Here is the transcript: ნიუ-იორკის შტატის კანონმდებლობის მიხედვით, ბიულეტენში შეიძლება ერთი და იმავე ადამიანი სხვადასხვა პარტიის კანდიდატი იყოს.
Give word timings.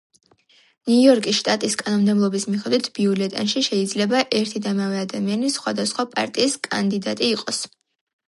ნიუ-იორკის 0.91 1.35
შტატის 1.39 1.75
კანონმდებლობის 1.81 2.47
მიხედვით, 2.53 2.89
ბიულეტენში 2.95 3.63
შეიძლება 3.69 4.23
ერთი 4.41 4.63
და 4.67 4.73
იმავე 4.79 4.99
ადამიანი 5.03 5.53
სხვადასხვა 5.59 6.07
პარტიის 6.15 6.57
კანდიდატი 6.69 7.29
იყოს. 7.37 7.61